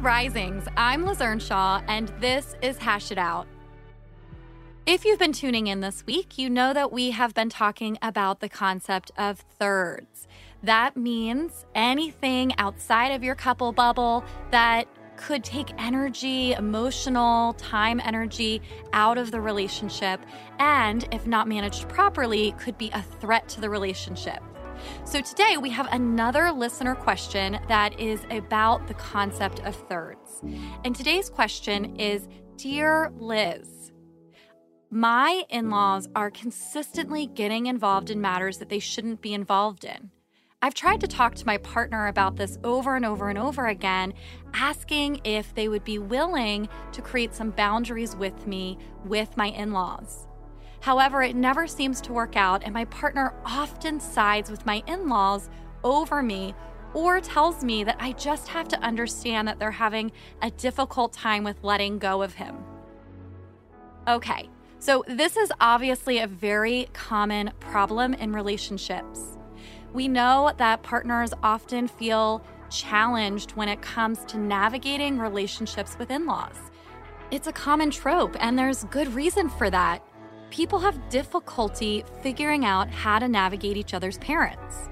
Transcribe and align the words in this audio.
Risings. 0.00 0.64
I'm 0.78 1.04
Liz 1.04 1.20
Earnshaw, 1.20 1.82
and 1.86 2.08
this 2.20 2.56
is 2.62 2.78
Hash 2.78 3.12
It 3.12 3.18
Out. 3.18 3.46
If 4.86 5.04
you've 5.04 5.18
been 5.18 5.34
tuning 5.34 5.66
in 5.66 5.80
this 5.80 6.06
week, 6.06 6.38
you 6.38 6.48
know 6.48 6.72
that 6.72 6.90
we 6.90 7.10
have 7.10 7.34
been 7.34 7.50
talking 7.50 7.98
about 8.00 8.40
the 8.40 8.48
concept 8.48 9.10
of 9.18 9.40
thirds. 9.58 10.26
That 10.62 10.96
means 10.96 11.66
anything 11.74 12.56
outside 12.56 13.12
of 13.12 13.22
your 13.22 13.34
couple 13.34 13.72
bubble 13.72 14.24
that 14.50 14.88
could 15.16 15.44
take 15.44 15.70
energy, 15.76 16.52
emotional, 16.52 17.52
time 17.54 18.00
energy 18.02 18.62
out 18.94 19.18
of 19.18 19.30
the 19.30 19.40
relationship, 19.40 20.20
and 20.58 21.06
if 21.12 21.26
not 21.26 21.46
managed 21.46 21.88
properly, 21.90 22.52
could 22.52 22.78
be 22.78 22.90
a 22.94 23.02
threat 23.02 23.46
to 23.50 23.60
the 23.60 23.68
relationship. 23.68 24.42
So 25.04 25.20
today 25.20 25.56
we 25.56 25.70
have 25.70 25.88
another 25.92 26.52
listener 26.52 26.94
question 26.94 27.58
that 27.68 27.98
is 27.98 28.20
about 28.30 28.86
the 28.88 28.94
concept 28.94 29.60
of 29.60 29.74
thirds. 29.88 30.42
And 30.84 30.94
today's 30.94 31.30
question 31.30 31.96
is 31.96 32.28
Dear 32.56 33.10
Liz, 33.18 33.92
my 34.90 35.44
in 35.48 35.70
laws 35.70 36.08
are 36.16 36.30
consistently 36.30 37.26
getting 37.26 37.66
involved 37.66 38.10
in 38.10 38.20
matters 38.20 38.58
that 38.58 38.68
they 38.68 38.80
shouldn't 38.80 39.22
be 39.22 39.32
involved 39.34 39.84
in. 39.84 40.10
I've 40.62 40.74
tried 40.74 41.00
to 41.00 41.06
talk 41.08 41.34
to 41.36 41.46
my 41.46 41.56
partner 41.56 42.08
about 42.08 42.36
this 42.36 42.58
over 42.64 42.94
and 42.94 43.06
over 43.06 43.30
and 43.30 43.38
over 43.38 43.66
again, 43.66 44.12
asking 44.52 45.22
if 45.24 45.54
they 45.54 45.68
would 45.68 45.84
be 45.84 45.98
willing 45.98 46.68
to 46.92 47.00
create 47.00 47.34
some 47.34 47.50
boundaries 47.50 48.14
with 48.14 48.46
me 48.46 48.76
with 49.06 49.36
my 49.38 49.46
in 49.46 49.72
laws. 49.72 50.26
However, 50.80 51.22
it 51.22 51.36
never 51.36 51.66
seems 51.66 52.00
to 52.02 52.12
work 52.12 52.36
out, 52.36 52.62
and 52.64 52.72
my 52.72 52.86
partner 52.86 53.34
often 53.44 54.00
sides 54.00 54.50
with 54.50 54.64
my 54.64 54.82
in 54.86 55.08
laws 55.08 55.50
over 55.84 56.22
me 56.22 56.54
or 56.94 57.20
tells 57.20 57.62
me 57.62 57.84
that 57.84 57.96
I 58.00 58.12
just 58.12 58.48
have 58.48 58.66
to 58.68 58.80
understand 58.80 59.46
that 59.46 59.58
they're 59.58 59.70
having 59.70 60.10
a 60.42 60.50
difficult 60.50 61.12
time 61.12 61.44
with 61.44 61.62
letting 61.62 61.98
go 61.98 62.22
of 62.22 62.34
him. 62.34 62.56
Okay, 64.08 64.48
so 64.78 65.04
this 65.06 65.36
is 65.36 65.52
obviously 65.60 66.18
a 66.18 66.26
very 66.26 66.88
common 66.92 67.52
problem 67.60 68.14
in 68.14 68.32
relationships. 68.32 69.36
We 69.92 70.08
know 70.08 70.52
that 70.56 70.82
partners 70.82 71.32
often 71.42 71.86
feel 71.86 72.42
challenged 72.70 73.52
when 73.52 73.68
it 73.68 73.82
comes 73.82 74.24
to 74.26 74.38
navigating 74.38 75.18
relationships 75.18 75.98
with 75.98 76.10
in 76.10 76.24
laws. 76.26 76.56
It's 77.30 77.46
a 77.46 77.52
common 77.52 77.90
trope, 77.90 78.36
and 78.40 78.58
there's 78.58 78.84
good 78.84 79.14
reason 79.14 79.48
for 79.50 79.70
that 79.70 80.02
people 80.50 80.80
have 80.80 81.08
difficulty 81.08 82.04
figuring 82.22 82.64
out 82.64 82.90
how 82.90 83.18
to 83.18 83.28
navigate 83.28 83.76
each 83.76 83.94
other's 83.94 84.18
parents. 84.18 84.88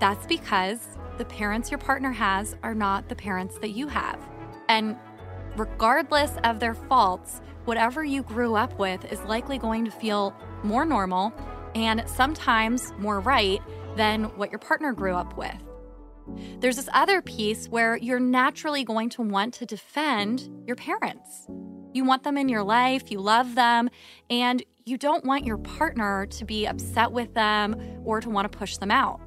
That's 0.00 0.26
because 0.26 0.98
the 1.18 1.24
parents 1.24 1.70
your 1.70 1.78
partner 1.78 2.10
has 2.12 2.56
are 2.62 2.74
not 2.74 3.08
the 3.08 3.14
parents 3.14 3.58
that 3.58 3.70
you 3.70 3.86
have. 3.88 4.18
And 4.68 4.96
regardless 5.56 6.32
of 6.44 6.60
their 6.60 6.74
faults, 6.74 7.40
whatever 7.64 8.04
you 8.04 8.22
grew 8.22 8.54
up 8.54 8.78
with 8.78 9.10
is 9.12 9.20
likely 9.22 9.58
going 9.58 9.84
to 9.84 9.90
feel 9.90 10.34
more 10.62 10.84
normal 10.84 11.32
and 11.74 12.02
sometimes 12.06 12.92
more 12.98 13.20
right 13.20 13.60
than 13.96 14.24
what 14.36 14.50
your 14.50 14.58
partner 14.58 14.92
grew 14.92 15.14
up 15.14 15.36
with. 15.36 15.54
There's 16.60 16.76
this 16.76 16.88
other 16.92 17.20
piece 17.20 17.68
where 17.68 17.96
you're 17.96 18.20
naturally 18.20 18.82
going 18.82 19.10
to 19.10 19.22
want 19.22 19.54
to 19.54 19.66
defend 19.66 20.48
your 20.66 20.76
parents. 20.76 21.46
You 21.94 22.04
want 22.04 22.24
them 22.24 22.36
in 22.36 22.48
your 22.48 22.64
life, 22.64 23.10
you 23.12 23.20
love 23.20 23.54
them, 23.54 23.88
and 24.28 24.62
you 24.84 24.98
don't 24.98 25.24
want 25.24 25.44
your 25.44 25.56
partner 25.56 26.26
to 26.26 26.44
be 26.44 26.66
upset 26.66 27.12
with 27.12 27.32
them 27.34 28.02
or 28.04 28.20
to 28.20 28.28
want 28.28 28.50
to 28.50 28.58
push 28.58 28.76
them 28.76 28.90
out. 28.90 29.20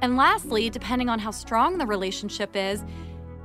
And 0.00 0.16
lastly, 0.16 0.70
depending 0.70 1.10
on 1.10 1.18
how 1.18 1.30
strong 1.30 1.76
the 1.76 1.84
relationship 1.84 2.56
is, 2.56 2.82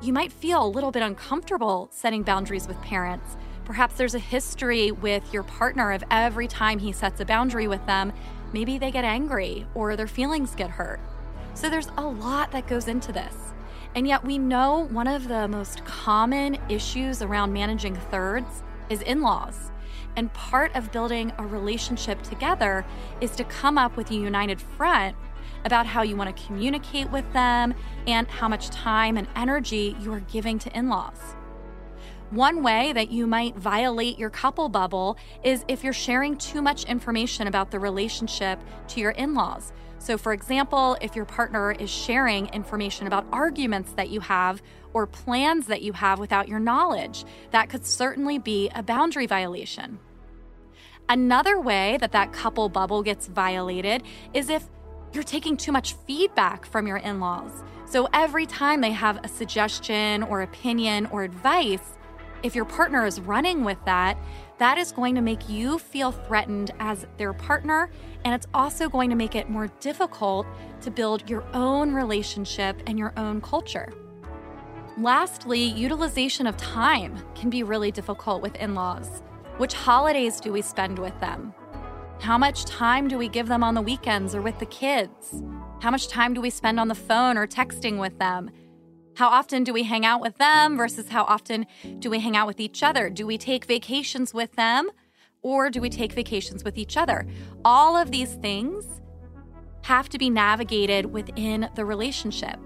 you 0.01 0.13
might 0.13 0.31
feel 0.31 0.65
a 0.65 0.67
little 0.67 0.91
bit 0.91 1.03
uncomfortable 1.03 1.89
setting 1.91 2.23
boundaries 2.23 2.69
with 2.69 2.81
parents. 2.81 3.35
Perhaps 3.65 3.95
there's 3.95 4.15
a 4.15 4.19
history 4.19 4.91
with 4.91 5.33
your 5.33 5.43
partner 5.43 5.91
of 5.91 6.01
every 6.09 6.47
time 6.47 6.79
he 6.79 6.93
sets 6.93 7.19
a 7.19 7.25
boundary 7.25 7.67
with 7.67 7.85
them, 7.85 8.13
maybe 8.53 8.77
they 8.77 8.91
get 8.91 9.03
angry 9.03 9.67
or 9.75 9.97
their 9.97 10.07
feelings 10.07 10.55
get 10.55 10.69
hurt. 10.69 11.01
So 11.53 11.69
there's 11.69 11.89
a 11.97 12.01
lot 12.01 12.51
that 12.51 12.65
goes 12.65 12.87
into 12.87 13.11
this. 13.11 13.50
And 13.93 14.07
yet, 14.07 14.23
we 14.23 14.37
know 14.37 14.87
one 14.91 15.07
of 15.07 15.27
the 15.27 15.47
most 15.47 15.83
common 15.83 16.57
issues 16.69 17.21
around 17.21 17.51
managing 17.51 17.95
thirds 17.95 18.63
is 18.89 19.01
in 19.01 19.21
laws. 19.21 19.71
And 20.15 20.31
part 20.33 20.75
of 20.75 20.91
building 20.91 21.33
a 21.37 21.45
relationship 21.45 22.21
together 22.21 22.85
is 23.19 23.31
to 23.35 23.43
come 23.43 23.77
up 23.77 23.97
with 23.97 24.11
a 24.11 24.15
united 24.15 24.61
front 24.61 25.15
about 25.65 25.85
how 25.85 26.01
you 26.01 26.15
want 26.15 26.35
to 26.35 26.43
communicate 26.47 27.09
with 27.11 27.31
them 27.33 27.73
and 28.07 28.27
how 28.27 28.47
much 28.47 28.69
time 28.69 29.17
and 29.17 29.27
energy 29.35 29.95
you 29.99 30.11
are 30.13 30.21
giving 30.21 30.57
to 30.59 30.77
in 30.77 30.89
laws. 30.89 31.35
One 32.31 32.63
way 32.63 32.93
that 32.93 33.11
you 33.11 33.27
might 33.27 33.57
violate 33.57 34.17
your 34.17 34.29
couple 34.29 34.69
bubble 34.69 35.17
is 35.43 35.65
if 35.67 35.83
you're 35.83 35.91
sharing 35.91 36.37
too 36.37 36.61
much 36.61 36.85
information 36.85 37.47
about 37.47 37.71
the 37.71 37.79
relationship 37.79 38.59
to 38.89 39.01
your 39.01 39.11
in 39.11 39.33
laws. 39.33 39.73
So, 40.01 40.17
for 40.17 40.33
example, 40.33 40.97
if 40.99 41.15
your 41.15 41.25
partner 41.25 41.73
is 41.73 41.87
sharing 41.87 42.47
information 42.47 43.05
about 43.05 43.27
arguments 43.31 43.91
that 43.93 44.09
you 44.09 44.19
have 44.21 44.63
or 44.93 45.05
plans 45.05 45.67
that 45.67 45.83
you 45.83 45.93
have 45.93 46.17
without 46.17 46.47
your 46.47 46.59
knowledge, 46.59 47.23
that 47.51 47.69
could 47.69 47.85
certainly 47.85 48.39
be 48.39 48.71
a 48.73 48.81
boundary 48.81 49.27
violation. 49.27 49.99
Another 51.07 51.61
way 51.61 51.99
that 52.01 52.13
that 52.13 52.33
couple 52.33 52.67
bubble 52.67 53.03
gets 53.03 53.27
violated 53.27 54.01
is 54.33 54.49
if 54.49 54.67
you're 55.13 55.21
taking 55.21 55.55
too 55.55 55.71
much 55.71 55.93
feedback 56.07 56.65
from 56.65 56.87
your 56.87 56.97
in 56.97 57.19
laws. 57.19 57.63
So, 57.85 58.09
every 58.11 58.47
time 58.47 58.81
they 58.81 58.93
have 58.93 59.23
a 59.23 59.27
suggestion 59.27 60.23
or 60.23 60.41
opinion 60.41 61.05
or 61.11 61.21
advice, 61.21 61.99
if 62.43 62.55
your 62.55 62.65
partner 62.65 63.05
is 63.05 63.19
running 63.19 63.63
with 63.63 63.77
that, 63.85 64.17
that 64.57 64.77
is 64.77 64.91
going 64.91 65.15
to 65.15 65.21
make 65.21 65.49
you 65.49 65.79
feel 65.79 66.11
threatened 66.11 66.71
as 66.79 67.05
their 67.17 67.33
partner, 67.33 67.89
and 68.23 68.33
it's 68.33 68.47
also 68.53 68.89
going 68.89 69.09
to 69.09 69.15
make 69.15 69.35
it 69.35 69.49
more 69.49 69.67
difficult 69.79 70.45
to 70.81 70.91
build 70.91 71.29
your 71.29 71.43
own 71.53 71.93
relationship 71.93 72.81
and 72.87 72.99
your 72.99 73.13
own 73.17 73.41
culture. 73.41 73.91
Lastly, 74.97 75.63
utilization 75.63 76.45
of 76.45 76.57
time 76.57 77.17
can 77.33 77.49
be 77.49 77.63
really 77.63 77.91
difficult 77.91 78.41
with 78.41 78.55
in 78.57 78.75
laws. 78.75 79.23
Which 79.57 79.73
holidays 79.73 80.39
do 80.39 80.51
we 80.51 80.61
spend 80.61 80.99
with 80.99 81.19
them? 81.19 81.53
How 82.19 82.37
much 82.37 82.65
time 82.65 83.07
do 83.07 83.17
we 83.17 83.27
give 83.27 83.47
them 83.47 83.63
on 83.63 83.73
the 83.73 83.81
weekends 83.81 84.35
or 84.35 84.41
with 84.41 84.59
the 84.59 84.65
kids? 84.67 85.41
How 85.81 85.89
much 85.89 86.07
time 86.07 86.35
do 86.35 86.41
we 86.41 86.51
spend 86.51 86.79
on 86.79 86.87
the 86.87 86.93
phone 86.93 87.35
or 87.35 87.47
texting 87.47 87.99
with 87.99 88.19
them? 88.19 88.51
How 89.15 89.27
often 89.27 89.63
do 89.63 89.73
we 89.73 89.83
hang 89.83 90.05
out 90.05 90.21
with 90.21 90.37
them 90.37 90.77
versus 90.77 91.09
how 91.09 91.23
often 91.23 91.65
do 91.99 92.09
we 92.09 92.19
hang 92.19 92.35
out 92.35 92.47
with 92.47 92.59
each 92.59 92.81
other? 92.81 93.09
Do 93.09 93.27
we 93.27 93.37
take 93.37 93.65
vacations 93.65 94.33
with 94.33 94.53
them 94.53 94.89
or 95.41 95.69
do 95.69 95.81
we 95.81 95.89
take 95.89 96.13
vacations 96.13 96.63
with 96.63 96.77
each 96.77 96.97
other? 96.97 97.27
All 97.65 97.97
of 97.97 98.11
these 98.11 98.35
things 98.35 99.01
have 99.83 100.09
to 100.09 100.17
be 100.17 100.29
navigated 100.29 101.05
within 101.07 101.69
the 101.75 101.83
relationship. 101.83 102.57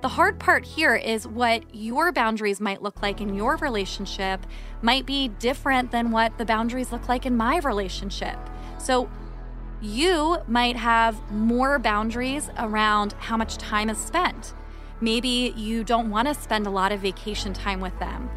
The 0.00 0.08
hard 0.08 0.38
part 0.38 0.64
here 0.64 0.94
is 0.94 1.26
what 1.26 1.74
your 1.74 2.12
boundaries 2.12 2.60
might 2.60 2.82
look 2.82 3.02
like 3.02 3.20
in 3.20 3.34
your 3.34 3.56
relationship 3.56 4.46
might 4.82 5.06
be 5.06 5.28
different 5.28 5.90
than 5.90 6.12
what 6.12 6.38
the 6.38 6.44
boundaries 6.44 6.92
look 6.92 7.08
like 7.08 7.26
in 7.26 7.36
my 7.36 7.58
relationship. 7.58 8.36
So, 8.78 9.10
you 9.80 10.38
might 10.48 10.76
have 10.76 11.30
more 11.30 11.78
boundaries 11.78 12.50
around 12.58 13.14
how 13.14 13.36
much 13.36 13.56
time 13.58 13.88
is 13.90 13.98
spent. 13.98 14.52
Maybe 15.00 15.52
you 15.56 15.84
don't 15.84 16.10
want 16.10 16.28
to 16.28 16.34
spend 16.34 16.66
a 16.66 16.70
lot 16.70 16.92
of 16.92 17.00
vacation 17.00 17.52
time 17.52 17.80
with 17.80 17.98
them. 17.98 18.30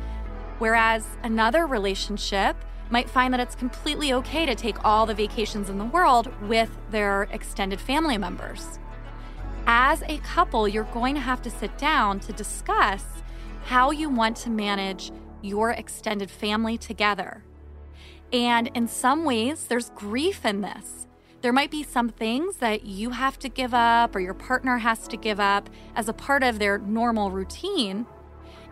Whereas 0.60 1.06
another 1.24 1.66
relationship 1.66 2.56
might 2.92 3.10
find 3.10 3.34
that 3.34 3.40
it's 3.40 3.56
completely 3.56 4.14
okay 4.14 4.46
to 4.46 4.54
take 4.54 4.84
all 4.86 5.06
the 5.06 5.14
vacations 5.14 5.70
in 5.70 5.78
the 5.78 5.86
world 5.86 6.32
with 6.48 6.70
their 6.92 7.24
extended 7.32 7.80
family 7.80 8.18
members. 8.18 8.80
As 9.66 10.04
a 10.04 10.18
couple, 10.20 10.68
you're 10.68 10.84
going 10.84 11.16
to 11.16 11.22
have 11.22 11.42
to 11.44 11.50
sit 11.50 11.78
down 11.78 12.20
to 12.22 12.34
discuss 12.34 13.06
how 13.64 13.92
you 13.92 14.10
want 14.10 14.36
to 14.38 14.50
manage 14.50 15.12
your 15.42 15.72
extended 15.72 16.30
family 16.30 16.78
together. 16.78 17.44
And 18.34 18.70
in 18.76 18.88
some 18.88 19.24
ways, 19.24 19.66
there's 19.68 19.90
grief 19.92 20.46
in 20.46 20.62
this 20.62 21.08
There 21.42 21.52
might 21.52 21.72
be 21.72 21.82
some 21.82 22.10
things 22.10 22.58
that 22.58 22.86
you 22.86 23.10
have 23.10 23.40
to 23.40 23.50
give 23.50 23.74
up 23.74 24.16
or 24.16 24.20
your 24.20 24.36
partner 24.36 24.78
has 24.78 25.08
to 25.08 25.18
give 25.18 25.40
up 25.40 25.72
as 25.96 26.08
a 26.08 26.14
part 26.14 26.44
of 26.44 26.60
their 26.60 26.78
normal 26.78 27.32
routine 27.32 28.06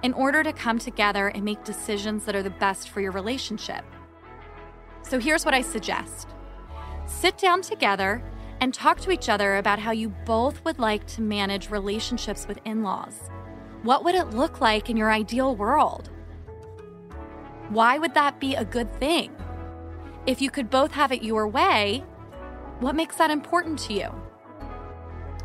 in 0.03 0.13
order 0.13 0.43
to 0.43 0.53
come 0.53 0.77
together 0.77 1.29
and 1.29 1.43
make 1.43 1.63
decisions 1.63 2.25
that 2.25 2.35
are 2.35 2.43
the 2.43 2.51
best 2.51 2.89
for 2.89 3.01
your 3.01 3.11
relationship. 3.11 3.83
So 5.01 5.19
here's 5.19 5.45
what 5.45 5.55
I 5.55 5.61
suggest 5.61 6.27
sit 7.07 7.39
down 7.39 7.63
together 7.63 8.21
and 8.61 8.71
talk 8.71 8.99
to 9.01 9.11
each 9.11 9.29
other 9.29 9.57
about 9.57 9.79
how 9.79 9.91
you 9.91 10.09
both 10.25 10.63
would 10.63 10.77
like 10.77 11.07
to 11.07 11.21
manage 11.21 11.71
relationships 11.71 12.47
with 12.47 12.59
in 12.65 12.83
laws. 12.83 13.31
What 13.81 14.03
would 14.03 14.13
it 14.13 14.29
look 14.29 14.61
like 14.61 14.91
in 14.91 14.97
your 14.97 15.11
ideal 15.11 15.55
world? 15.55 16.11
Why 17.69 17.97
would 17.97 18.13
that 18.13 18.39
be 18.39 18.53
a 18.53 18.65
good 18.65 18.93
thing? 18.99 19.35
If 20.27 20.39
you 20.39 20.51
could 20.51 20.69
both 20.69 20.91
have 20.91 21.11
it 21.11 21.23
your 21.23 21.47
way, 21.47 22.03
what 22.79 22.95
makes 22.95 23.15
that 23.17 23.31
important 23.31 23.79
to 23.79 23.93
you? 23.93 24.09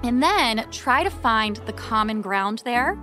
And 0.03 0.23
then 0.23 0.69
try 0.71 1.03
to 1.03 1.11
find 1.11 1.57
the 1.67 1.73
common 1.73 2.21
ground 2.21 2.63
there 2.65 2.99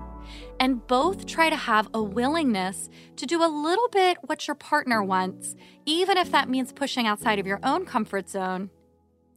and 0.59 0.85
both 0.85 1.25
try 1.25 1.49
to 1.49 1.55
have 1.55 1.89
a 1.93 2.01
willingness 2.01 2.89
to 3.15 3.25
do 3.25 3.43
a 3.43 3.47
little 3.47 3.87
bit 3.89 4.17
what 4.21 4.47
your 4.47 4.55
partner 4.55 5.03
wants, 5.03 5.55
even 5.85 6.17
if 6.17 6.31
that 6.31 6.49
means 6.49 6.71
pushing 6.71 7.07
outside 7.07 7.39
of 7.39 7.47
your 7.47 7.59
own 7.63 7.85
comfort 7.85 8.29
zone. 8.29 8.69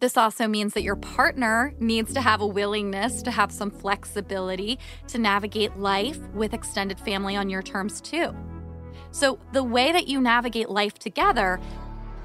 This 0.01 0.19
also 0.19 0.47
means 0.47 0.75
that 0.75 0.83
your 0.83 0.97
partner 0.97 1.73
needs 1.79 2.13
to 2.13 2.21
have 2.21 2.43
a 2.43 2.47
willingness 2.47 3.23
to 3.23 3.31
have 3.31 3.51
some 3.51 3.71
flexibility 3.71 4.79
to 5.09 5.19
navigate 5.19 5.79
life 5.79 6.19
with 6.35 6.53
extended 6.53 7.01
family 7.01 7.37
on 7.37 7.49
your 7.49 7.63
terms 7.63 8.03
too. 8.03 8.35
So, 9.13 9.39
the 9.53 9.63
way 9.63 9.93
that 9.93 10.09
you 10.09 10.21
navigate 10.21 10.69
life 10.69 10.99
together 10.99 11.61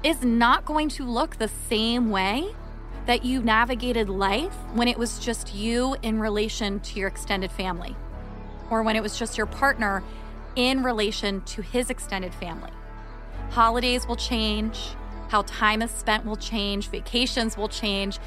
is 0.02 0.24
not 0.24 0.64
going 0.64 0.88
to 0.88 1.04
look 1.04 1.36
the 1.36 1.48
same 1.48 2.10
way 2.10 2.54
that 3.06 3.24
you 3.24 3.42
navigated 3.42 4.08
life 4.08 4.54
when 4.72 4.88
it 4.88 4.98
was 4.98 5.18
just 5.18 5.54
you 5.54 5.96
in 6.02 6.20
relation 6.20 6.80
to 6.80 6.98
your 6.98 7.08
extended 7.08 7.50
family 7.50 7.96
or 8.70 8.82
when 8.82 8.96
it 8.96 9.02
was 9.02 9.18
just 9.18 9.36
your 9.36 9.46
partner 9.46 10.02
in 10.56 10.82
relation 10.82 11.40
to 11.42 11.62
his 11.62 11.90
extended 11.90 12.32
family. 12.34 12.70
Holidays 13.50 14.06
will 14.06 14.16
change, 14.16 14.78
how 15.28 15.42
time 15.42 15.82
is 15.82 15.90
spent 15.90 16.24
will 16.24 16.36
change, 16.36 16.88
vacations 16.88 17.56
will 17.56 17.68
change, 17.68 18.18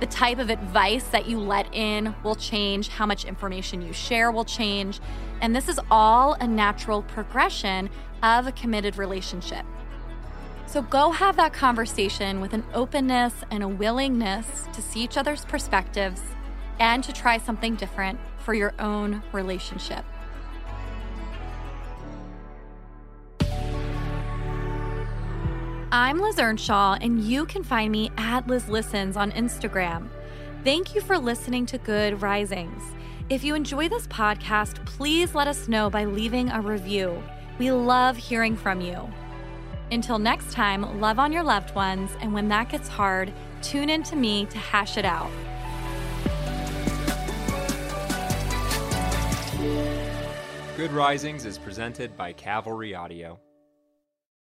the 0.00 0.06
type 0.06 0.38
of 0.38 0.50
advice 0.50 1.04
that 1.04 1.26
you 1.26 1.40
let 1.40 1.72
in 1.74 2.14
will 2.22 2.34
change, 2.34 2.88
how 2.88 3.06
much 3.06 3.24
information 3.24 3.80
you 3.80 3.92
share 3.92 4.30
will 4.30 4.44
change. 4.44 5.00
And 5.40 5.56
this 5.56 5.68
is 5.68 5.80
all 5.90 6.34
a 6.34 6.46
natural 6.46 7.02
progression 7.02 7.88
of 8.22 8.46
a 8.46 8.52
committed 8.52 8.98
relationship. 8.98 9.64
So 10.66 10.82
go 10.82 11.12
have 11.12 11.36
that 11.36 11.52
conversation 11.52 12.40
with 12.40 12.52
an 12.52 12.64
openness 12.74 13.32
and 13.50 13.62
a 13.62 13.68
willingness 13.68 14.66
to 14.72 14.82
see 14.82 15.00
each 15.00 15.16
other's 15.16 15.44
perspectives 15.44 16.20
and 16.80 17.04
to 17.04 17.12
try 17.12 17.38
something 17.38 17.76
different 17.76 18.18
for 18.38 18.52
your 18.52 18.74
own 18.78 19.22
relationship. 19.32 20.04
I'm 25.92 26.18
Liz 26.18 26.38
Earnshaw, 26.38 26.98
and 27.00 27.22
you 27.22 27.46
can 27.46 27.62
find 27.62 27.92
me 27.92 28.10
at 28.18 28.46
Liz 28.48 28.68
Listens 28.68 29.16
on 29.16 29.30
Instagram. 29.32 30.08
Thank 30.64 30.96
you 30.96 31.00
for 31.00 31.16
listening 31.16 31.64
to 31.66 31.78
Good 31.78 32.20
Risings. 32.20 32.82
If 33.30 33.44
you 33.44 33.54
enjoy 33.54 33.88
this 33.88 34.08
podcast, 34.08 34.84
please 34.84 35.34
let 35.34 35.46
us 35.46 35.68
know 35.68 35.88
by 35.88 36.04
leaving 36.04 36.50
a 36.50 36.60
review. 36.60 37.22
We 37.58 37.70
love 37.70 38.16
hearing 38.16 38.56
from 38.56 38.80
you. 38.80 39.08
Until 39.92 40.18
next 40.18 40.52
time, 40.52 41.00
love 41.00 41.18
on 41.20 41.30
your 41.32 41.44
loved 41.44 41.74
ones, 41.74 42.10
and 42.20 42.34
when 42.34 42.48
that 42.48 42.68
gets 42.68 42.88
hard, 42.88 43.32
tune 43.62 43.88
in 43.88 44.02
to 44.04 44.16
me 44.16 44.46
to 44.46 44.58
hash 44.58 44.96
it 44.96 45.04
out. 45.04 45.30
Good 50.76 50.92
Risings 50.92 51.46
is 51.46 51.56
presented 51.56 52.16
by 52.16 52.32
Cavalry 52.32 52.94
Audio. 52.94 53.38